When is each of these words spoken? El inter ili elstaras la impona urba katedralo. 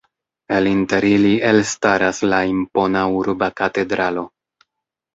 El 0.59 0.69
inter 0.69 1.05
ili 1.09 1.33
elstaras 1.51 2.23
la 2.33 2.41
impona 2.55 3.07
urba 3.23 3.55
katedralo. 3.65 4.29